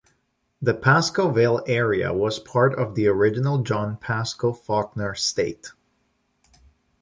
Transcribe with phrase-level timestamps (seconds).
[0.63, 5.73] The Pascoe Vale area was part of the original John Pascoe Fawkner estate.